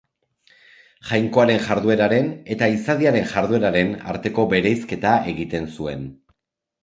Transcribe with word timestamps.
Jainkoaren 1.09 1.59
jardueraren 1.65 2.31
eta 2.55 2.69
izadiaren 2.77 3.29
jardueraren 3.33 3.93
arteko 4.13 4.47
bereizketa 4.55 5.11
egiten 5.35 5.69
zuen. 5.77 6.09